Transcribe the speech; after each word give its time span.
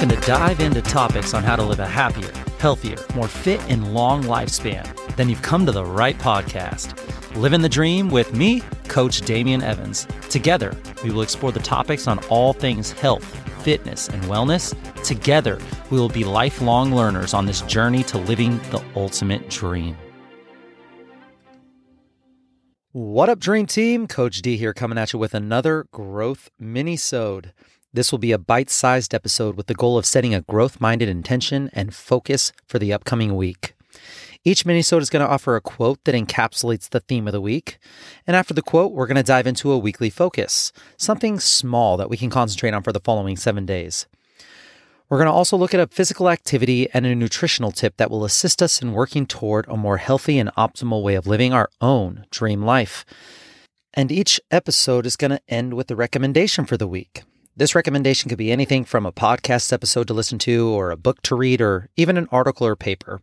looking 0.00 0.16
to 0.16 0.26
dive 0.28 0.60
into 0.60 0.80
topics 0.80 1.34
on 1.34 1.42
how 1.42 1.56
to 1.56 1.62
live 1.64 1.80
a 1.80 1.86
happier, 1.86 2.30
healthier, 2.60 2.94
more 3.16 3.26
fit, 3.26 3.60
and 3.68 3.92
long 3.92 4.22
lifespan, 4.22 4.86
then 5.16 5.28
you've 5.28 5.42
come 5.42 5.66
to 5.66 5.72
the 5.72 5.84
right 5.84 6.16
podcast. 6.18 6.94
Living 7.34 7.62
the 7.62 7.68
Dream 7.68 8.08
with 8.08 8.32
me, 8.32 8.62
Coach 8.86 9.22
Damian 9.22 9.60
Evans. 9.60 10.06
Together, 10.30 10.72
we 11.02 11.10
will 11.10 11.22
explore 11.22 11.50
the 11.50 11.58
topics 11.58 12.06
on 12.06 12.20
all 12.26 12.52
things 12.52 12.92
health, 12.92 13.24
fitness, 13.64 14.06
and 14.08 14.22
wellness. 14.24 14.72
Together, 15.02 15.58
we 15.90 15.98
will 15.98 16.08
be 16.08 16.22
lifelong 16.22 16.94
learners 16.94 17.34
on 17.34 17.44
this 17.44 17.62
journey 17.62 18.04
to 18.04 18.18
living 18.18 18.58
the 18.70 18.80
ultimate 18.94 19.50
dream. 19.50 19.96
What 22.92 23.28
up, 23.28 23.40
Dream 23.40 23.66
Team? 23.66 24.06
Coach 24.06 24.42
D 24.42 24.56
here 24.56 24.72
coming 24.72 24.96
at 24.96 25.12
you 25.12 25.18
with 25.18 25.34
another 25.34 25.86
growth 25.90 26.50
mini-sode. 26.56 27.52
This 27.92 28.12
will 28.12 28.18
be 28.18 28.32
a 28.32 28.38
bite 28.38 28.68
sized 28.68 29.14
episode 29.14 29.56
with 29.56 29.66
the 29.66 29.74
goal 29.74 29.96
of 29.96 30.04
setting 30.04 30.34
a 30.34 30.42
growth 30.42 30.78
minded 30.78 31.08
intention 31.08 31.70
and 31.72 31.94
focus 31.94 32.52
for 32.66 32.78
the 32.78 32.92
upcoming 32.92 33.34
week. 33.34 33.74
Each 34.44 34.64
minisode 34.64 35.00
is 35.00 35.08
going 35.08 35.24
to 35.24 35.30
offer 35.30 35.56
a 35.56 35.62
quote 35.62 36.04
that 36.04 36.14
encapsulates 36.14 36.90
the 36.90 37.00
theme 37.00 37.26
of 37.26 37.32
the 37.32 37.40
week. 37.40 37.78
And 38.26 38.36
after 38.36 38.52
the 38.52 38.62
quote, 38.62 38.92
we're 38.92 39.06
going 39.06 39.16
to 39.16 39.22
dive 39.22 39.46
into 39.46 39.72
a 39.72 39.78
weekly 39.78 40.10
focus, 40.10 40.70
something 40.98 41.40
small 41.40 41.96
that 41.96 42.10
we 42.10 42.18
can 42.18 42.28
concentrate 42.28 42.74
on 42.74 42.82
for 42.82 42.92
the 42.92 43.00
following 43.00 43.36
seven 43.36 43.64
days. 43.64 44.06
We're 45.08 45.18
going 45.18 45.26
to 45.26 45.32
also 45.32 45.56
look 45.56 45.72
at 45.72 45.80
a 45.80 45.86
physical 45.86 46.28
activity 46.28 46.90
and 46.92 47.06
a 47.06 47.14
nutritional 47.14 47.72
tip 47.72 47.96
that 47.96 48.10
will 48.10 48.26
assist 48.26 48.62
us 48.62 48.82
in 48.82 48.92
working 48.92 49.24
toward 49.24 49.66
a 49.66 49.78
more 49.78 49.96
healthy 49.96 50.38
and 50.38 50.54
optimal 50.56 51.02
way 51.02 51.14
of 51.14 51.26
living 51.26 51.54
our 51.54 51.70
own 51.80 52.26
dream 52.30 52.62
life. 52.62 53.06
And 53.94 54.12
each 54.12 54.38
episode 54.50 55.06
is 55.06 55.16
going 55.16 55.30
to 55.30 55.40
end 55.48 55.72
with 55.72 55.90
a 55.90 55.96
recommendation 55.96 56.66
for 56.66 56.76
the 56.76 56.86
week. 56.86 57.22
This 57.58 57.74
recommendation 57.74 58.28
could 58.28 58.38
be 58.38 58.52
anything 58.52 58.84
from 58.84 59.04
a 59.04 59.10
podcast 59.10 59.72
episode 59.72 60.06
to 60.06 60.14
listen 60.14 60.38
to, 60.38 60.68
or 60.68 60.92
a 60.92 60.96
book 60.96 61.20
to 61.22 61.34
read, 61.34 61.60
or 61.60 61.88
even 61.96 62.16
an 62.16 62.28
article 62.30 62.64
or 62.64 62.76
paper. 62.76 63.20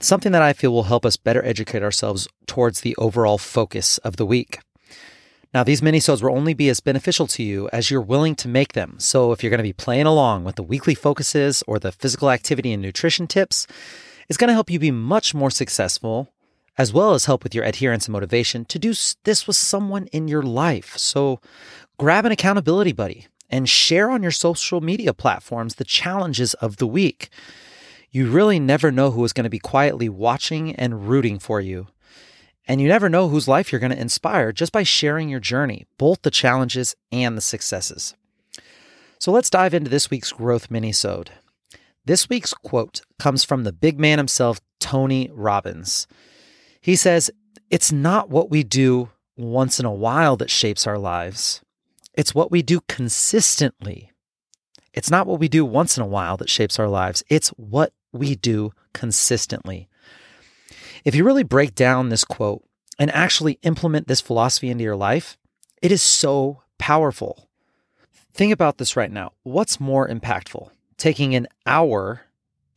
Something 0.00 0.32
that 0.32 0.42
I 0.42 0.52
feel 0.52 0.70
will 0.70 0.82
help 0.82 1.06
us 1.06 1.16
better 1.16 1.42
educate 1.42 1.82
ourselves 1.82 2.28
towards 2.46 2.82
the 2.82 2.94
overall 2.96 3.38
focus 3.38 3.96
of 3.96 4.16
the 4.16 4.26
week. 4.26 4.58
Now, 5.54 5.64
these 5.64 5.80
minisodes 5.80 6.22
will 6.22 6.36
only 6.36 6.52
be 6.52 6.68
as 6.68 6.80
beneficial 6.80 7.26
to 7.28 7.42
you 7.42 7.70
as 7.72 7.90
you're 7.90 8.02
willing 8.02 8.34
to 8.36 8.48
make 8.48 8.74
them. 8.74 8.96
So, 8.98 9.32
if 9.32 9.42
you're 9.42 9.48
going 9.48 9.56
to 9.56 9.62
be 9.62 9.72
playing 9.72 10.04
along 10.04 10.44
with 10.44 10.56
the 10.56 10.62
weekly 10.62 10.94
focuses 10.94 11.62
or 11.66 11.78
the 11.78 11.90
physical 11.90 12.30
activity 12.30 12.74
and 12.74 12.82
nutrition 12.82 13.26
tips, 13.26 13.66
it's 14.28 14.36
going 14.36 14.48
to 14.48 14.54
help 14.54 14.68
you 14.68 14.78
be 14.78 14.90
much 14.90 15.34
more 15.34 15.50
successful, 15.50 16.28
as 16.76 16.92
well 16.92 17.14
as 17.14 17.24
help 17.24 17.42
with 17.42 17.54
your 17.54 17.64
adherence 17.64 18.08
and 18.08 18.12
motivation 18.12 18.66
to 18.66 18.78
do 18.78 18.92
this 19.24 19.46
with 19.46 19.56
someone 19.56 20.06
in 20.08 20.28
your 20.28 20.42
life. 20.42 20.98
So, 20.98 21.40
grab 21.96 22.26
an 22.26 22.32
accountability 22.32 22.92
buddy 22.92 23.26
and 23.50 23.68
share 23.68 24.10
on 24.10 24.22
your 24.22 24.32
social 24.32 24.80
media 24.80 25.12
platforms 25.12 25.74
the 25.74 25.84
challenges 25.84 26.54
of 26.54 26.76
the 26.76 26.86
week. 26.86 27.28
You 28.10 28.30
really 28.30 28.58
never 28.58 28.90
know 28.90 29.10
who 29.10 29.24
is 29.24 29.32
going 29.32 29.44
to 29.44 29.50
be 29.50 29.58
quietly 29.58 30.08
watching 30.08 30.74
and 30.76 31.08
rooting 31.08 31.38
for 31.38 31.60
you. 31.60 31.88
And 32.66 32.80
you 32.80 32.88
never 32.88 33.08
know 33.08 33.28
whose 33.28 33.48
life 33.48 33.72
you're 33.72 33.80
going 33.80 33.92
to 33.92 34.00
inspire 34.00 34.52
just 34.52 34.72
by 34.72 34.84
sharing 34.84 35.28
your 35.28 35.40
journey, 35.40 35.86
both 35.98 36.22
the 36.22 36.30
challenges 36.30 36.94
and 37.10 37.36
the 37.36 37.42
successes. 37.42 38.14
So 39.18 39.32
let's 39.32 39.50
dive 39.50 39.74
into 39.74 39.90
this 39.90 40.10
week's 40.10 40.32
growth 40.32 40.70
minisode. 40.70 41.28
This 42.04 42.28
week's 42.28 42.54
quote 42.54 43.02
comes 43.18 43.44
from 43.44 43.64
the 43.64 43.72
big 43.72 43.98
man 43.98 44.18
himself, 44.18 44.60
Tony 44.78 45.30
Robbins. 45.32 46.06
He 46.80 46.96
says, 46.96 47.30
It's 47.70 47.92
not 47.92 48.30
what 48.30 48.50
we 48.50 48.62
do 48.62 49.10
once 49.36 49.78
in 49.78 49.86
a 49.86 49.92
while 49.92 50.36
that 50.36 50.50
shapes 50.50 50.86
our 50.86 50.98
lives. 50.98 51.60
It's 52.20 52.34
what 52.34 52.50
we 52.50 52.60
do 52.60 52.82
consistently. 52.86 54.12
It's 54.92 55.10
not 55.10 55.26
what 55.26 55.40
we 55.40 55.48
do 55.48 55.64
once 55.64 55.96
in 55.96 56.02
a 56.02 56.06
while 56.06 56.36
that 56.36 56.50
shapes 56.50 56.78
our 56.78 56.86
lives. 56.86 57.24
It's 57.30 57.48
what 57.56 57.94
we 58.12 58.34
do 58.34 58.72
consistently. 58.92 59.88
If 61.02 61.14
you 61.14 61.24
really 61.24 61.44
break 61.44 61.74
down 61.74 62.10
this 62.10 62.24
quote 62.24 62.62
and 62.98 63.10
actually 63.12 63.58
implement 63.62 64.06
this 64.06 64.20
philosophy 64.20 64.68
into 64.68 64.84
your 64.84 64.96
life, 64.96 65.38
it 65.80 65.90
is 65.90 66.02
so 66.02 66.62
powerful. 66.76 67.48
Think 68.34 68.52
about 68.52 68.76
this 68.76 68.96
right 68.96 69.10
now. 69.10 69.32
What's 69.42 69.80
more 69.80 70.06
impactful? 70.06 70.68
Taking 70.98 71.34
an 71.34 71.48
hour 71.64 72.26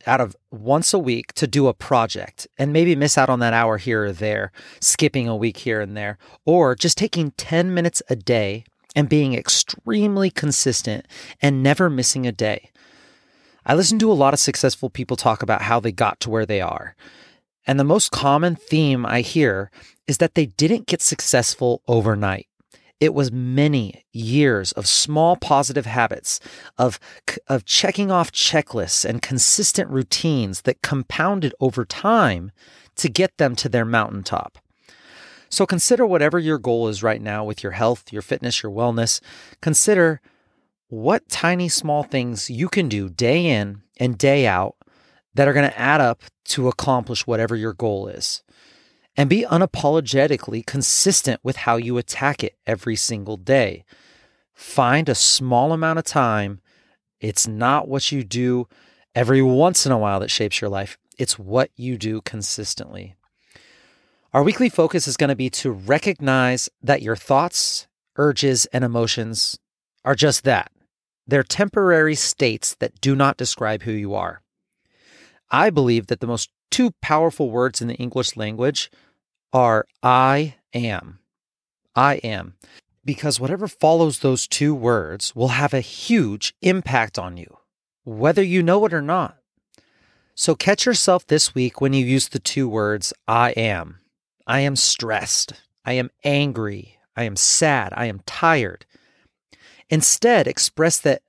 out 0.06 0.22
of 0.22 0.34
once 0.50 0.94
a 0.94 0.98
week 0.98 1.34
to 1.34 1.46
do 1.46 1.66
a 1.66 1.74
project 1.74 2.48
and 2.56 2.72
maybe 2.72 2.96
miss 2.96 3.18
out 3.18 3.28
on 3.28 3.40
that 3.40 3.52
hour 3.52 3.76
here 3.76 4.04
or 4.06 4.12
there, 4.12 4.52
skipping 4.80 5.28
a 5.28 5.36
week 5.36 5.58
here 5.58 5.82
and 5.82 5.94
there, 5.94 6.16
or 6.46 6.74
just 6.74 6.96
taking 6.96 7.32
10 7.32 7.74
minutes 7.74 8.02
a 8.08 8.16
day 8.16 8.64
and 8.94 9.08
being 9.08 9.34
extremely 9.34 10.30
consistent 10.30 11.06
and 11.40 11.62
never 11.62 11.90
missing 11.90 12.26
a 12.26 12.32
day. 12.32 12.70
I 13.66 13.74
listen 13.74 13.98
to 14.00 14.12
a 14.12 14.14
lot 14.14 14.34
of 14.34 14.40
successful 14.40 14.90
people 14.90 15.16
talk 15.16 15.42
about 15.42 15.62
how 15.62 15.80
they 15.80 15.92
got 15.92 16.20
to 16.20 16.30
where 16.30 16.46
they 16.46 16.60
are. 16.60 16.94
And 17.66 17.80
the 17.80 17.84
most 17.84 18.10
common 18.10 18.56
theme 18.56 19.06
I 19.06 19.22
hear 19.22 19.70
is 20.06 20.18
that 20.18 20.34
they 20.34 20.46
didn't 20.46 20.86
get 20.86 21.00
successful 21.00 21.82
overnight. 21.88 22.46
It 23.00 23.14
was 23.14 23.32
many 23.32 24.04
years 24.12 24.72
of 24.72 24.86
small 24.86 25.36
positive 25.36 25.86
habits, 25.86 26.40
of, 26.78 27.00
of 27.48 27.64
checking 27.64 28.10
off 28.10 28.32
checklists 28.32 29.04
and 29.04 29.20
consistent 29.20 29.90
routines 29.90 30.62
that 30.62 30.82
compounded 30.82 31.54
over 31.58 31.84
time 31.84 32.52
to 32.96 33.08
get 33.08 33.36
them 33.38 33.56
to 33.56 33.68
their 33.68 33.84
mountaintop. 33.84 34.58
So 35.54 35.66
consider 35.66 36.04
whatever 36.04 36.40
your 36.40 36.58
goal 36.58 36.88
is 36.88 37.04
right 37.04 37.22
now 37.22 37.44
with 37.44 37.62
your 37.62 37.70
health, 37.70 38.12
your 38.12 38.22
fitness, 38.22 38.64
your 38.64 38.72
wellness. 38.72 39.20
Consider 39.60 40.20
what 40.88 41.28
tiny 41.28 41.68
small 41.68 42.02
things 42.02 42.50
you 42.50 42.68
can 42.68 42.88
do 42.88 43.08
day 43.08 43.46
in 43.46 43.82
and 44.00 44.18
day 44.18 44.48
out 44.48 44.74
that 45.32 45.46
are 45.46 45.52
going 45.52 45.70
to 45.70 45.80
add 45.80 46.00
up 46.00 46.22
to 46.46 46.66
accomplish 46.66 47.24
whatever 47.24 47.54
your 47.54 47.72
goal 47.72 48.08
is. 48.08 48.42
And 49.16 49.30
be 49.30 49.46
unapologetically 49.48 50.66
consistent 50.66 51.38
with 51.44 51.54
how 51.54 51.76
you 51.76 51.98
attack 51.98 52.42
it 52.42 52.56
every 52.66 52.96
single 52.96 53.36
day. 53.36 53.84
Find 54.54 55.08
a 55.08 55.14
small 55.14 55.72
amount 55.72 56.00
of 56.00 56.04
time. 56.04 56.62
It's 57.20 57.46
not 57.46 57.86
what 57.86 58.10
you 58.10 58.24
do 58.24 58.66
every 59.14 59.40
once 59.40 59.86
in 59.86 59.92
a 59.92 59.98
while 59.98 60.18
that 60.18 60.32
shapes 60.32 60.60
your 60.60 60.70
life, 60.70 60.98
it's 61.16 61.38
what 61.38 61.70
you 61.76 61.96
do 61.96 62.22
consistently. 62.22 63.14
Our 64.34 64.42
weekly 64.42 64.68
focus 64.68 65.06
is 65.06 65.16
going 65.16 65.28
to 65.28 65.36
be 65.36 65.48
to 65.50 65.70
recognize 65.70 66.68
that 66.82 67.02
your 67.02 67.14
thoughts, 67.14 67.86
urges, 68.16 68.66
and 68.72 68.82
emotions 68.82 69.60
are 70.04 70.16
just 70.16 70.42
that. 70.42 70.72
They're 71.24 71.44
temporary 71.44 72.16
states 72.16 72.74
that 72.80 73.00
do 73.00 73.14
not 73.14 73.36
describe 73.36 73.82
who 73.82 73.92
you 73.92 74.12
are. 74.16 74.42
I 75.52 75.70
believe 75.70 76.08
that 76.08 76.18
the 76.18 76.26
most 76.26 76.50
two 76.68 76.90
powerful 77.00 77.48
words 77.48 77.80
in 77.80 77.86
the 77.86 77.94
English 77.94 78.36
language 78.36 78.90
are 79.52 79.86
I 80.02 80.56
am. 80.74 81.20
I 81.94 82.16
am. 82.16 82.54
Because 83.04 83.38
whatever 83.38 83.68
follows 83.68 84.18
those 84.18 84.48
two 84.48 84.74
words 84.74 85.36
will 85.36 85.48
have 85.48 85.72
a 85.72 85.80
huge 85.80 86.56
impact 86.60 87.20
on 87.20 87.36
you, 87.36 87.58
whether 88.02 88.42
you 88.42 88.64
know 88.64 88.84
it 88.84 88.92
or 88.92 89.00
not. 89.00 89.38
So 90.34 90.56
catch 90.56 90.86
yourself 90.86 91.24
this 91.24 91.54
week 91.54 91.80
when 91.80 91.92
you 91.92 92.04
use 92.04 92.30
the 92.30 92.40
two 92.40 92.68
words 92.68 93.12
I 93.28 93.50
am. 93.50 94.00
I 94.46 94.60
am 94.60 94.76
stressed. 94.76 95.52
I 95.84 95.94
am 95.94 96.10
angry. 96.22 96.98
I 97.16 97.24
am 97.24 97.36
sad. 97.36 97.92
I 97.96 98.06
am 98.06 98.20
tired. 98.26 98.86
Instead, 99.88 100.46
express 100.46 100.98
that 101.00 101.22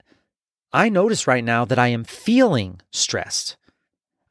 I 0.74 0.90
notice 0.90 1.28
right 1.28 1.44
now 1.44 1.66
that 1.66 1.80
I 1.80 1.88
am 1.88 2.04
feeling 2.04 2.82
stressed. 2.92 3.56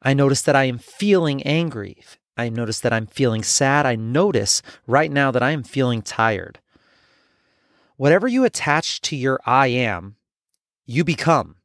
I 0.01 0.13
notice 0.13 0.41
that 0.43 0.55
I 0.55 0.65
am 0.65 0.77
feeling 0.77 1.41
angry. 1.43 2.03
I 2.37 2.49
notice 2.49 2.79
that 2.81 2.93
I'm 2.93 3.07
feeling 3.07 3.43
sad. 3.43 3.85
I 3.85 3.95
notice 3.95 4.61
right 4.85 5.11
now 5.11 5.31
that 5.31 5.41
I 5.41 5.51
am 5.51 5.63
feeling 5.63 6.01
tired. 6.01 6.59
Whatever 7.97 8.27
you 8.27 8.43
attach 8.43 9.01
to 9.01 9.15
your 9.15 9.39
I 9.45 9.67
am, 9.67 10.17
you 10.85 11.03
become. 11.03 11.55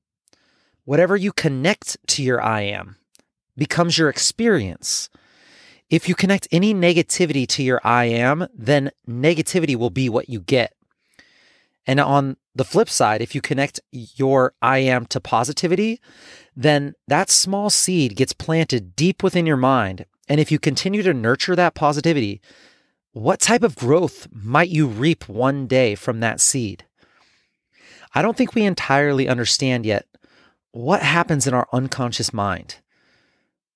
Whatever 0.85 1.17
you 1.17 1.33
connect 1.33 1.99
to 2.09 2.23
your 2.23 2.41
I 2.41 2.63
am 2.63 2.97
becomes 3.57 3.99
your 3.99 4.09
experience. 4.09 5.11
If 5.91 6.09
you 6.09 6.15
connect 6.15 6.47
any 6.53 6.73
negativity 6.73 7.47
to 7.49 7.65
your 7.65 7.81
I 7.83 8.05
am, 8.05 8.47
then 8.55 8.93
negativity 9.09 9.75
will 9.75 9.91
be 9.91 10.09
what 10.09 10.29
you 10.29 10.41
get. 10.41 10.73
And 11.85 11.99
on 11.99 12.37
the 12.55 12.65
flip 12.65 12.89
side, 12.89 13.21
if 13.21 13.35
you 13.35 13.41
connect 13.41 13.81
your 13.91 14.55
I 14.63 14.79
am 14.79 15.05
to 15.07 15.21
positivity, 15.21 16.01
then 16.55 16.95
that 17.09 17.29
small 17.29 17.71
seed 17.71 18.15
gets 18.15 18.33
planted 18.33 18.95
deep 18.95 19.25
within 19.25 19.47
your 19.47 19.57
mind. 19.57 20.07
And 20.29 20.39
if 20.39 20.53
you 20.53 20.61
continue 20.61 21.03
to 21.03 21.13
nurture 21.13 21.57
that 21.57 21.75
positivity, 21.75 22.41
what 23.13 23.41
type 23.41 23.65
of 23.65 23.75
growth 23.75 24.29
might 24.31 24.69
you 24.69 24.87
reap 24.87 25.29
one 25.29 25.67
day 25.67 25.97
from 25.97 26.21
that 26.21 26.41
seed? 26.41 26.85
I 28.15 28.23
don't 28.23 28.37
think 28.37 28.55
we 28.55 28.63
entirely 28.63 29.29
understand 29.29 29.85
yet 29.85 30.07
what 30.71 31.03
happens 31.03 31.49
in 31.49 31.55
our 31.55 31.67
unconscious 31.73 32.33
mind. 32.33 32.77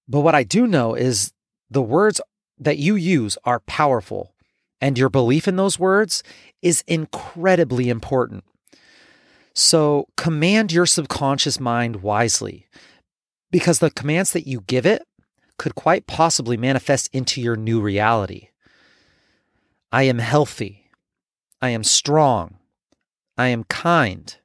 But 0.07 0.21
what 0.21 0.37
I 0.37 0.45
do 0.45 0.69
know 0.69 0.95
is 0.95 1.33
the 1.71 1.83
words 1.83 2.21
that 2.59 2.79
you 2.79 2.95
use 2.95 3.37
are 3.45 3.61
powerful, 3.61 4.35
and 4.81 4.99
your 4.99 5.09
belief 5.09 5.49
in 5.49 5.57
those 5.57 5.79
words 5.79 6.23
is 6.63 6.85
incredibly 6.87 7.89
important. 7.89 8.45
So 9.55 10.09
command 10.17 10.73
your 10.73 10.87
subconscious 10.87 11.61
mind 11.61 11.97
wisely 11.97 12.67
because 13.51 13.79
the 13.79 13.91
commands 13.91 14.33
that 14.33 14.49
you 14.49 14.63
give 14.63 14.85
it 14.85 15.07
could 15.59 15.77
quite 15.77 16.07
possibly 16.07 16.57
manifest 16.57 17.09
into 17.13 17.41
your 17.41 17.55
new 17.55 17.81
reality. 17.81 18.49
I 19.93 20.03
am 20.05 20.19
healthy. 20.19 20.91
I 21.63 21.69
am 21.69 21.85
strong. 21.85 22.59
I 23.39 23.49
am 23.49 23.63
kind. 23.65 24.37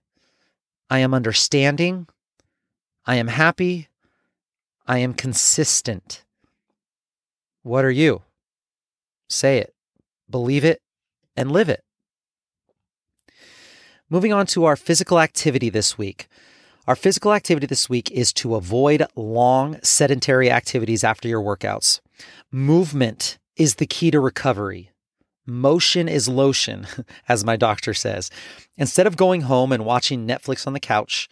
I 0.92 1.00
am 1.00 1.14
understanding. 1.14 2.08
I 3.06 3.16
am 3.16 3.28
happy. 3.28 3.88
I 4.88 5.00
am 5.00 5.14
consistent. 5.16 6.24
What 7.64 7.84
are 7.84 7.92
you? 7.92 8.22
Say 9.30 9.58
it, 9.58 9.74
believe 10.30 10.64
it, 10.64 10.82
and 11.36 11.52
live 11.52 11.70
it. 11.70 11.84
Moving 14.10 14.34
on 14.34 14.46
to 14.48 14.66
our 14.66 14.76
physical 14.76 15.20
activity 15.20 15.70
this 15.70 15.98
week. 15.98 16.28
Our 16.88 16.96
physical 16.96 17.34
activity 17.34 17.68
this 17.68 17.90
week 17.90 18.10
is 18.10 18.34
to 18.34 18.56
avoid 18.56 19.06
long 19.16 19.78
sedentary 19.84 20.50
activities 20.50 21.04
after 21.04 21.28
your 21.28 21.42
workouts. 21.42 22.00
Movement 22.52 23.38
is 23.56 23.76
the 23.76 23.86
key 23.86 24.10
to 24.10 24.20
recovery. 24.20 24.90
Motion 25.46 26.08
is 26.08 26.28
lotion, 26.28 26.88
as 27.30 27.46
my 27.46 27.56
doctor 27.56 27.94
says. 27.94 28.32
Instead 28.78 29.06
of 29.06 29.18
going 29.18 29.42
home 29.42 29.72
and 29.72 29.86
watching 29.86 30.28
Netflix 30.28 30.66
on 30.66 30.74
the 30.74 30.80
couch, 30.80 31.30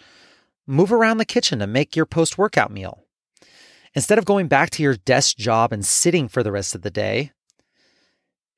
move 0.67 0.91
around 0.91 1.17
the 1.17 1.25
kitchen 1.25 1.59
to 1.59 1.67
make 1.67 1.95
your 1.95 2.05
post 2.05 2.37
workout 2.37 2.71
meal. 2.71 3.06
Instead 3.97 4.19
of 4.19 4.25
going 4.25 4.47
back 4.47 4.69
to 4.69 4.83
your 4.83 4.93
desk 4.93 5.37
job 5.37 5.73
and 5.73 5.83
sitting 5.83 6.27
for 6.27 6.43
the 6.43 6.51
rest 6.51 6.75
of 6.75 6.83
the 6.83 6.91
day, 6.91 7.31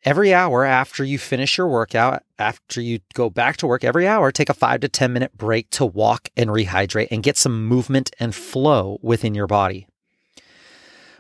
every 0.04 0.34
hour 0.34 0.66
after 0.66 1.02
you 1.02 1.18
finish 1.18 1.58
your 1.58 1.70
workout, 1.70 2.24
after 2.38 2.82
you 2.82 3.00
go 3.14 3.30
back 3.30 3.56
to 3.56 3.66
work, 3.66 3.86
every 3.86 4.06
hour, 4.06 4.34
take 4.34 4.50
a 4.50 4.54
five 4.54 4.82
to 4.82 4.90
10 4.90 5.14
minute 5.14 5.38
break 5.38 5.70
to 5.70 5.86
walk 5.86 6.28
and 6.36 6.50
rehydrate 6.50 7.08
and 7.10 7.24
get 7.24 7.38
some 7.38 7.66
movement 7.66 8.12
and 8.20 8.36
flow 8.36 9.00
within 9.02 9.34
your 9.34 9.48
body. 9.48 9.88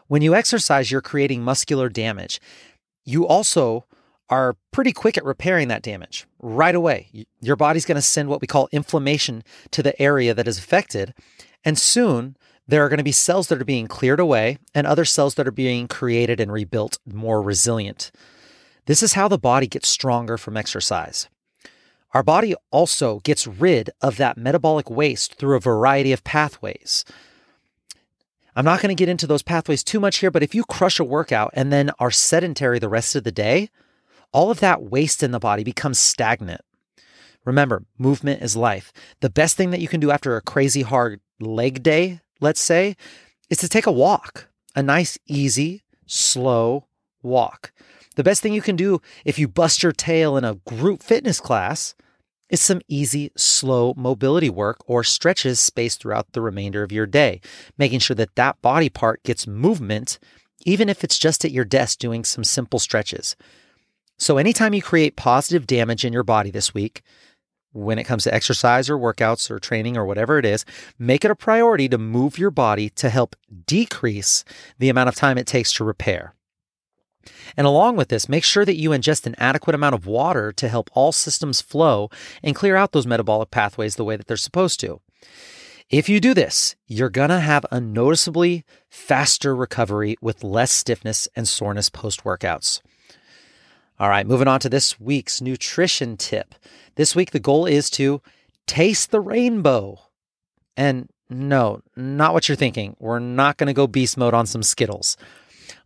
When 0.07 0.21
you 0.21 0.35
exercise, 0.35 0.91
you're 0.91 0.99
creating 0.99 1.41
muscular 1.41 1.87
damage. 1.87 2.41
You 3.05 3.25
also 3.25 3.85
are 4.29 4.57
pretty 4.71 4.91
quick 4.91 5.17
at 5.17 5.23
repairing 5.23 5.69
that 5.69 5.81
damage 5.81 6.27
right 6.39 6.75
away. 6.75 7.25
Your 7.39 7.55
body's 7.55 7.85
going 7.85 7.95
to 7.95 8.01
send 8.01 8.27
what 8.27 8.41
we 8.41 8.47
call 8.47 8.67
inflammation 8.73 9.45
to 9.71 9.81
the 9.81 9.99
area 10.01 10.33
that 10.33 10.45
is 10.45 10.57
affected. 10.59 11.13
And 11.63 11.77
soon 11.77 12.35
there 12.69 12.85
are 12.85 12.89
going 12.89 12.99
to 12.99 13.03
be 13.03 13.11
cells 13.11 13.47
that 13.47 13.59
are 13.59 13.65
being 13.65 13.87
cleared 13.87 14.19
away 14.19 14.59
and 14.75 14.85
other 14.85 15.03
cells 15.03 15.33
that 15.35 15.47
are 15.47 15.51
being 15.51 15.87
created 15.87 16.39
and 16.39 16.51
rebuilt 16.51 16.99
more 17.03 17.41
resilient. 17.41 18.11
This 18.85 19.01
is 19.01 19.13
how 19.13 19.27
the 19.27 19.39
body 19.39 19.65
gets 19.65 19.89
stronger 19.89 20.37
from 20.37 20.55
exercise. 20.55 21.27
Our 22.13 22.21
body 22.21 22.53
also 22.69 23.21
gets 23.21 23.47
rid 23.47 23.89
of 24.01 24.17
that 24.17 24.37
metabolic 24.37 24.87
waste 24.87 25.35
through 25.35 25.57
a 25.57 25.59
variety 25.59 26.11
of 26.11 26.23
pathways. 26.23 27.05
I'm 28.55 28.65
not 28.65 28.81
going 28.81 28.95
to 28.95 28.99
get 28.99 29.09
into 29.09 29.25
those 29.25 29.41
pathways 29.41 29.83
too 29.83 29.99
much 29.99 30.17
here, 30.17 30.29
but 30.29 30.43
if 30.43 30.53
you 30.53 30.63
crush 30.63 30.99
a 30.99 31.03
workout 31.03 31.51
and 31.53 31.73
then 31.73 31.89
are 31.97 32.11
sedentary 32.11 32.77
the 32.77 32.89
rest 32.89 33.15
of 33.15 33.23
the 33.23 33.31
day, 33.31 33.69
all 34.31 34.51
of 34.51 34.59
that 34.59 34.83
waste 34.83 35.23
in 35.23 35.31
the 35.31 35.39
body 35.39 35.63
becomes 35.63 35.97
stagnant. 35.97 36.61
Remember, 37.45 37.83
movement 37.97 38.43
is 38.43 38.55
life. 38.55 38.93
The 39.21 39.29
best 39.29 39.57
thing 39.57 39.71
that 39.71 39.81
you 39.81 39.87
can 39.87 39.99
do 39.99 40.11
after 40.11 40.35
a 40.35 40.41
crazy 40.41 40.83
hard 40.83 41.19
leg 41.39 41.81
day, 41.81 42.21
let's 42.39 42.61
say, 42.61 42.95
is 43.49 43.57
to 43.59 43.69
take 43.69 43.85
a 43.85 43.91
walk, 43.91 44.47
a 44.75 44.83
nice, 44.83 45.17
easy, 45.27 45.83
slow 46.05 46.85
walk. 47.21 47.71
The 48.15 48.23
best 48.23 48.41
thing 48.41 48.53
you 48.53 48.61
can 48.61 48.75
do 48.75 49.01
if 49.25 49.39
you 49.39 49.47
bust 49.47 49.83
your 49.83 49.91
tail 49.91 50.37
in 50.37 50.43
a 50.43 50.55
group 50.55 51.01
fitness 51.01 51.39
class 51.39 51.95
is 52.49 52.61
some 52.61 52.81
easy, 52.87 53.31
slow 53.37 53.93
mobility 53.95 54.49
work 54.49 54.77
or 54.87 55.03
stretches 55.03 55.59
spaced 55.59 56.01
throughout 56.01 56.31
the 56.33 56.41
remainder 56.41 56.83
of 56.83 56.91
your 56.91 57.05
day, 57.05 57.41
making 57.77 57.99
sure 57.99 58.15
that 58.15 58.35
that 58.35 58.61
body 58.61 58.89
part 58.89 59.23
gets 59.23 59.47
movement, 59.47 60.17
even 60.65 60.89
if 60.89 61.03
it's 61.03 61.19
just 61.19 61.45
at 61.45 61.51
your 61.51 61.65
desk 61.65 61.99
doing 61.99 62.23
some 62.23 62.43
simple 62.43 62.79
stretches. 62.79 63.35
So, 64.17 64.37
anytime 64.37 64.73
you 64.73 64.81
create 64.81 65.15
positive 65.15 65.65
damage 65.65 66.03
in 66.03 66.11
your 66.11 66.23
body 66.23 66.51
this 66.51 66.73
week, 66.73 67.03
when 67.71 67.99
it 67.99 68.05
comes 68.05 68.23
to 68.23 68.33
exercise 68.33 68.89
or 68.89 68.97
workouts 68.97 69.49
or 69.51 69.59
training 69.59 69.97
or 69.97 70.05
whatever 70.05 70.37
it 70.37 70.45
is, 70.45 70.65
make 70.97 71.23
it 71.23 71.31
a 71.31 71.35
priority 71.35 71.87
to 71.89 71.97
move 71.97 72.37
your 72.37 72.51
body 72.51 72.89
to 72.89 73.09
help 73.09 73.35
decrease 73.65 74.43
the 74.79 74.89
amount 74.89 75.09
of 75.09 75.15
time 75.15 75.37
it 75.37 75.47
takes 75.47 75.71
to 75.73 75.83
repair. 75.83 76.33
And 77.57 77.67
along 77.67 77.95
with 77.95 78.09
this, 78.09 78.29
make 78.29 78.43
sure 78.43 78.65
that 78.65 78.77
you 78.77 78.89
ingest 78.91 79.25
an 79.25 79.35
adequate 79.37 79.75
amount 79.75 79.95
of 79.95 80.05
water 80.05 80.51
to 80.53 80.69
help 80.69 80.89
all 80.93 81.11
systems 81.11 81.61
flow 81.61 82.09
and 82.41 82.55
clear 82.55 82.75
out 82.75 82.91
those 82.91 83.07
metabolic 83.07 83.51
pathways 83.51 83.95
the 83.95 84.05
way 84.05 84.15
that 84.15 84.27
they're 84.27 84.37
supposed 84.37 84.79
to. 84.81 85.01
If 85.89 86.07
you 86.07 86.19
do 86.19 86.33
this, 86.33 86.75
you're 86.87 87.09
going 87.09 87.29
to 87.29 87.39
have 87.39 87.65
a 87.71 87.81
noticeably 87.81 88.63
faster 88.89 89.55
recovery 89.55 90.17
with 90.21 90.43
less 90.43 90.71
stiffness 90.71 91.27
and 91.35 91.47
soreness 91.47 91.89
post 91.89 92.23
workouts. 92.23 92.81
All 93.99 94.07
right, 94.07 94.25
moving 94.25 94.47
on 94.47 94.61
to 94.61 94.69
this 94.69 94.97
week's 94.97 95.41
nutrition 95.41 96.15
tip. 96.15 96.55
This 96.95 97.17
week, 97.17 97.31
the 97.31 97.39
goal 97.39 97.65
is 97.65 97.89
to 97.91 98.21
taste 98.65 99.11
the 99.11 99.19
rainbow. 99.19 99.99
And 100.77 101.09
no, 101.29 101.81
not 101.97 102.33
what 102.33 102.47
you're 102.47 102.55
thinking. 102.55 102.95
We're 102.99 103.19
not 103.19 103.57
going 103.57 103.67
to 103.67 103.73
go 103.73 103.87
beast 103.87 104.17
mode 104.17 104.33
on 104.33 104.45
some 104.45 104.63
Skittles. 104.63 105.17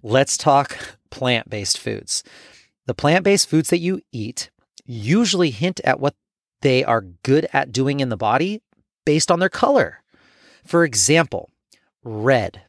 Let's 0.03 0.37
talk 0.37 0.77
plant 1.09 1.49
based 1.49 1.79
foods. 1.79 2.23
The 2.85 2.93
plant 2.93 3.23
based 3.23 3.49
foods 3.49 3.71
that 3.71 3.79
you 3.79 4.01
eat 4.11 4.51
usually 4.85 5.49
hint 5.49 5.81
at 5.83 5.99
what 5.99 6.13
they 6.61 6.83
are 6.83 7.01
good 7.23 7.47
at 7.51 7.71
doing 7.71 7.99
in 7.99 8.09
the 8.09 8.17
body 8.17 8.61
based 9.05 9.31
on 9.31 9.39
their 9.39 9.49
color. 9.49 10.03
For 10.63 10.83
example, 10.83 11.49
red. 12.03 12.61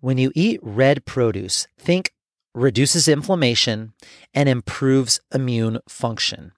When 0.00 0.18
you 0.18 0.32
eat 0.34 0.58
red 0.60 1.04
produce, 1.04 1.68
think 1.78 2.12
reduces 2.58 3.06
inflammation 3.08 3.92
and 4.34 4.48
improves 4.48 5.20
immune 5.32 5.78
function. 5.88 6.52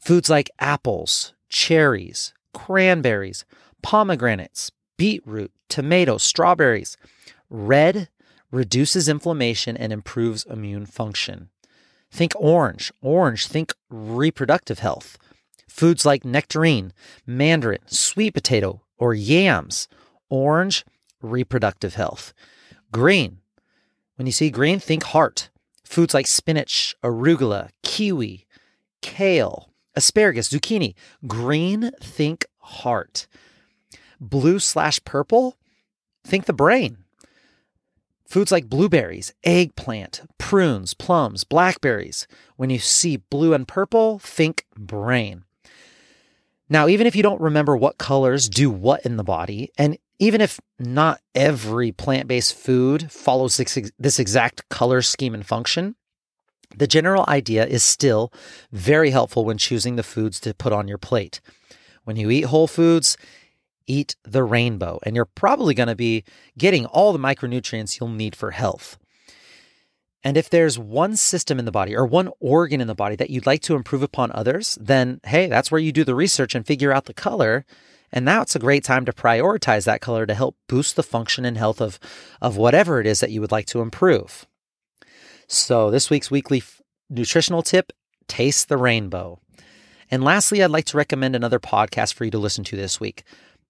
Foods 0.00 0.30
like 0.30 0.50
apples, 0.58 1.34
cherries, 1.48 2.32
cranberries, 2.54 3.44
pomegranates, 3.82 4.70
beetroot, 4.96 5.52
tomatoes, 5.68 6.22
strawberries. 6.22 6.96
Red 7.50 8.08
reduces 8.50 9.08
inflammation 9.08 9.76
and 9.76 9.92
improves 9.92 10.44
immune 10.46 10.86
function. 10.86 11.50
Think 12.10 12.32
orange. 12.36 12.92
Orange, 13.02 13.46
think 13.46 13.74
reproductive 13.90 14.78
health. 14.78 15.18
Foods 15.68 16.06
like 16.06 16.24
nectarine, 16.24 16.92
mandarin, 17.26 17.82
sweet 17.86 18.32
potato, 18.32 18.82
or 18.96 19.12
yams. 19.12 19.88
Orange, 20.30 20.84
reproductive 21.20 21.94
health. 21.94 22.32
Green. 22.90 23.40
When 24.16 24.26
you 24.26 24.32
see 24.32 24.50
green, 24.50 24.78
think 24.78 25.04
heart. 25.04 25.50
Foods 25.84 26.14
like 26.14 26.26
spinach, 26.26 26.96
arugula, 27.02 27.70
kiwi, 27.82 28.46
kale, 29.02 29.70
asparagus, 29.94 30.48
zucchini. 30.48 30.94
Green, 31.26 31.90
think 32.00 32.46
heart. 32.58 33.26
Blue 34.20 34.58
slash 34.58 35.02
purple, 35.04 35.56
think 36.24 36.46
the 36.46 36.52
brain. 36.52 36.98
Foods 38.26 38.50
like 38.50 38.68
blueberries, 38.68 39.32
eggplant, 39.44 40.22
prunes, 40.38 40.94
plums, 40.94 41.44
blackberries. 41.44 42.26
When 42.56 42.70
you 42.70 42.80
see 42.80 43.18
blue 43.18 43.54
and 43.54 43.68
purple, 43.68 44.18
think 44.18 44.64
brain. 44.76 45.44
Now, 46.68 46.88
even 46.88 47.06
if 47.06 47.14
you 47.14 47.22
don't 47.22 47.40
remember 47.40 47.76
what 47.76 47.98
colors 47.98 48.48
do 48.48 48.68
what 48.68 49.06
in 49.06 49.16
the 49.16 49.22
body, 49.22 49.70
and 49.78 49.98
even 50.18 50.40
if 50.40 50.60
not 50.78 51.20
every 51.34 51.92
plant 51.92 52.28
based 52.28 52.54
food 52.54 53.10
follows 53.10 53.56
this, 53.56 54.18
exact 54.18 54.68
color 54.68 55.02
scheme 55.02 55.34
and 55.34 55.46
function, 55.46 55.96
the 56.76 56.86
general 56.86 57.24
idea 57.28 57.66
is 57.66 57.82
still 57.82 58.32
very 58.72 59.10
helpful 59.10 59.44
when 59.44 59.58
choosing 59.58 59.96
the 59.96 60.02
foods 60.02 60.40
to 60.40 60.54
put 60.54 60.72
on 60.72 60.88
your 60.88 60.98
plate. 60.98 61.40
When 62.04 62.16
you 62.16 62.30
eat 62.30 62.42
whole 62.42 62.66
foods, 62.66 63.16
eat 63.86 64.16
the 64.24 64.42
rainbow, 64.42 64.98
and 65.04 65.14
you're 65.14 65.24
probably 65.24 65.74
going 65.74 65.88
to 65.88 65.94
be 65.94 66.24
getting 66.58 66.86
all 66.86 67.12
the 67.12 67.18
micronutrients 67.18 68.00
you'll 68.00 68.08
need 68.08 68.34
for 68.34 68.50
health. 68.50 68.98
And 70.24 70.36
if 70.36 70.50
there's 70.50 70.76
one 70.76 71.14
system 71.14 71.58
in 71.58 71.66
the 71.66 71.72
body 71.72 71.94
or 71.94 72.04
one 72.04 72.30
organ 72.40 72.80
in 72.80 72.88
the 72.88 72.96
body 72.96 73.14
that 73.14 73.30
you'd 73.30 73.46
like 73.46 73.62
to 73.62 73.76
improve 73.76 74.02
upon 74.02 74.32
others, 74.32 74.76
then 74.80 75.20
hey, 75.24 75.46
that's 75.46 75.70
where 75.70 75.80
you 75.80 75.92
do 75.92 76.02
the 76.02 76.16
research 76.16 76.54
and 76.54 76.66
figure 76.66 76.92
out 76.92 77.04
the 77.04 77.14
color. 77.14 77.64
And 78.12 78.24
now 78.24 78.42
it's 78.42 78.56
a 78.56 78.60
great 78.60 78.84
time 78.84 79.04
to 79.04 79.12
prioritize 79.12 79.84
that 79.84 80.00
color 80.00 80.26
to 80.26 80.34
help 80.34 80.56
boost 80.68 80.96
the 80.96 81.02
function 81.02 81.44
and 81.44 81.58
health 81.58 81.80
of, 81.80 81.98
of 82.40 82.56
whatever 82.56 83.00
it 83.00 83.06
is 83.06 83.20
that 83.20 83.30
you 83.30 83.40
would 83.40 83.52
like 83.52 83.66
to 83.66 83.80
improve. 83.80 84.46
So, 85.48 85.90
this 85.90 86.10
week's 86.10 86.30
weekly 86.30 86.58
f- 86.58 86.80
nutritional 87.08 87.62
tip 87.62 87.92
taste 88.28 88.68
the 88.68 88.76
rainbow. 88.76 89.40
And 90.10 90.22
lastly, 90.22 90.62
I'd 90.62 90.70
like 90.70 90.84
to 90.86 90.96
recommend 90.96 91.34
another 91.34 91.58
podcast 91.58 92.14
for 92.14 92.24
you 92.24 92.30
to 92.32 92.38
listen 92.38 92.64
to 92.64 92.76
this 92.76 93.00
week. 93.00 93.24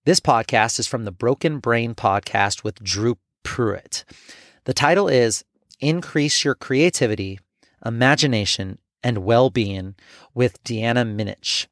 This 0.04 0.20
podcast 0.20 0.78
is 0.78 0.86
from 0.86 1.04
the 1.04 1.12
Broken 1.12 1.58
Brain 1.58 1.94
podcast 1.94 2.62
with 2.62 2.82
Dhru 2.82 3.16
Purohit. 3.44 4.04
The 4.64 4.74
title 4.74 5.08
is 5.08 5.44
Increase 5.80 6.44
Your 6.44 6.54
Creativity, 6.54 7.40
Imagination, 7.84 8.78
and 9.02 9.18
Well 9.18 9.50
Being 9.50 9.94
with 10.34 10.62
Deanna 10.64 11.04
Minich. 11.04 11.66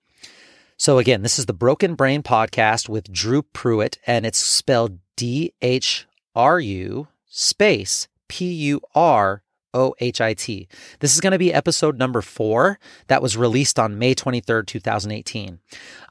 So, 0.77 0.99
again, 0.99 1.23
this 1.23 1.39
is 1.39 1.47
the 1.47 1.53
Broken 1.53 1.95
Brain 1.95 2.25
podcast 2.25 2.89
with 2.89 3.13
Dhru 3.13 3.45
Purohit, 3.55 3.97
and 4.09 4.27
it's 4.27 4.41
spelled 4.41 4.99
D 5.15 5.55
H 5.63 6.07
R 6.35 6.59
U 6.59 7.07
space 7.27 8.09
P 8.27 8.53
U 8.53 8.81
R 8.93 9.45
O 9.73 9.95
H 10.01 10.21
I 10.21 10.35
T. 10.35 10.67
This 10.99 11.15
is 11.15 11.21
going 11.21 11.31
to 11.31 11.39
be 11.39 11.55
episode 11.55 11.97
number 11.97 12.21
four 12.21 12.81
that 13.07 13.23
was 13.23 13.37
released 13.37 13.79
on 13.79 14.01
May 14.01 14.17
23rd, 14.17 14.67
2018. 14.67 15.61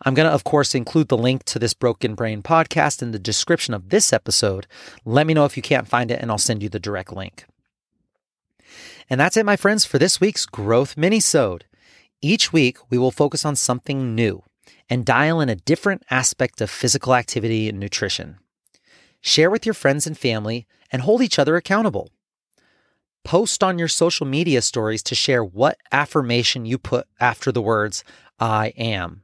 I'm 0.06 0.14
going 0.14 0.30
to, 0.30 0.34
of 0.34 0.46
course, 0.46 0.74
include 0.74 1.10
the 1.10 1.18
link 1.18 1.44
to 1.44 1.60
this 1.60 1.74
Broken 1.74 2.16
Brain 2.16 2.42
podcast 2.42 3.02
in 3.02 3.12
the 3.12 3.20
description 3.20 3.74
of 3.74 3.90
this 3.90 4.14
episode. 4.14 4.66
Let 5.04 5.28
me 5.28 5.34
know 5.34 5.44
if 5.44 5.58
you 5.58 5.64
can't 5.64 5.90
find 5.90 6.10
it, 6.10 6.22
and 6.22 6.32
I'll 6.32 6.38
send 6.38 6.64
you 6.64 6.70
the 6.70 6.80
direct 6.80 7.12
link. 7.12 7.44
And 9.10 9.20
that's 9.20 9.36
it, 9.36 9.46
my 9.46 9.58
friends, 9.58 9.84
for 9.84 10.00
this 10.00 10.22
week's 10.22 10.46
Growth 10.46 10.96
Minisode. 10.96 11.64
Each 12.22 12.54
week, 12.54 12.78
we 12.90 12.98
will 12.98 13.12
focus 13.12 13.44
on 13.44 13.58
something 13.58 14.16
new 14.16 14.42
and 14.90 15.06
dial 15.06 15.42
in 15.42 15.50
a 15.50 15.56
different 15.56 16.04
aspect 16.10 16.62
of 16.62 16.70
physical 16.70 17.16
activity 17.16 17.70
and 17.70 17.80
nutrition. 17.80 18.38
Share 19.22 19.50
with 19.50 19.66
your 19.66 19.74
friends 19.74 20.06
and 20.06 20.18
family 20.18 20.68
and 20.92 21.02
hold 21.02 21.22
each 21.22 21.40
other 21.40 21.56
accountable. 21.56 22.10
Post 23.24 23.64
on 23.64 23.80
your 23.80 23.88
social 23.88 24.26
media 24.26 24.62
stories 24.62 25.02
to 25.04 25.16
share 25.16 25.44
what 25.44 25.78
affirmation 25.92 26.66
you 26.66 26.78
put 26.78 27.08
after 27.20 27.52
the 27.52 27.62
words, 27.62 28.04
I 28.40 28.74
am. 28.78 29.24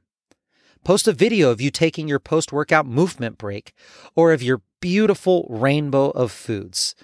Post 0.85 1.07
a 1.07 1.13
video 1.13 1.51
of 1.51 1.59
you 1.59 1.69
taking 1.69 2.07
your 2.07 2.19
post 2.19 2.53
workout 2.53 2.85
movement 2.85 3.37
break 3.37 3.73
or 4.15 4.31
of 4.31 4.41
your 4.41 4.61
beautiful 4.79 5.45
rainbow 5.49 6.11
of 6.11 6.31
foods 6.31 6.95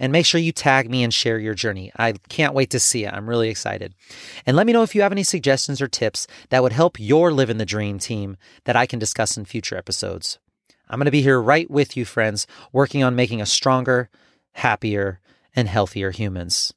and 0.00 0.10
make 0.10 0.26
sure 0.26 0.40
you 0.40 0.50
tag 0.50 0.90
me 0.90 1.04
and 1.04 1.14
share 1.14 1.38
your 1.38 1.54
journey. 1.54 1.92
I 1.96 2.14
can't 2.28 2.54
wait 2.54 2.70
to 2.70 2.80
see 2.80 3.04
it. 3.04 3.12
I'm 3.12 3.28
really 3.28 3.50
excited. 3.50 3.94
And 4.46 4.56
let 4.56 4.66
me 4.66 4.72
know 4.72 4.82
if 4.82 4.94
you 4.94 5.02
have 5.02 5.12
any 5.12 5.22
suggestions 5.22 5.80
or 5.80 5.86
tips 5.86 6.26
that 6.48 6.62
would 6.62 6.72
help 6.72 6.98
your 6.98 7.30
Live 7.30 7.50
in 7.50 7.58
the 7.58 7.66
Dream 7.66 7.98
team 7.98 8.36
that 8.64 8.74
I 8.74 8.86
can 8.86 8.98
discuss 8.98 9.36
in 9.36 9.44
future 9.44 9.76
episodes. 9.76 10.38
I'm 10.88 10.98
going 10.98 11.04
to 11.04 11.12
be 11.12 11.22
here 11.22 11.40
right 11.40 11.70
with 11.70 11.96
you, 11.96 12.04
friends, 12.04 12.46
working 12.72 13.04
on 13.04 13.14
making 13.14 13.40
us 13.40 13.52
stronger, 13.52 14.10
happier, 14.54 15.20
and 15.54 15.68
healthier 15.68 16.10
humans. 16.10 16.72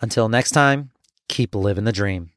Until 0.00 0.28
next 0.28 0.50
time, 0.50 0.90
keep 1.28 1.54
living 1.54 1.84
the 1.84 1.92
dream. 1.92 2.30